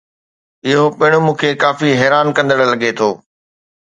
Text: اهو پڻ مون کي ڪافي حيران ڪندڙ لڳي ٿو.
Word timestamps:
اهو 0.69 0.85
پڻ 0.99 1.11
مون 1.23 1.35
کي 1.41 1.49
ڪافي 1.63 1.89
حيران 2.01 2.25
ڪندڙ 2.37 2.57
لڳي 2.71 2.91
ٿو. 2.97 3.09